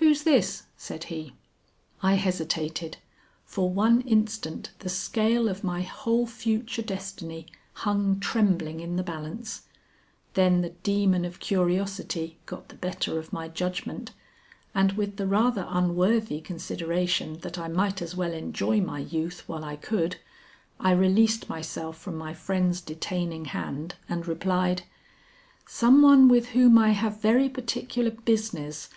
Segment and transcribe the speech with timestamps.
[0.00, 1.36] "Who's this?" said he.
[2.02, 2.96] I hesitated.
[3.44, 9.68] For one instant the scale of my whole future destiny hung trembling in the balance,
[10.34, 14.10] then the demon of curiosity got the better of my judgment,
[14.74, 19.62] and with the rather unworthy consideration that I might as well enjoy my youth while
[19.64, 20.16] I could,
[20.80, 24.82] I released myself from my friend's detaining hand and replied,
[25.64, 28.90] "Some one with whom I have very particular business.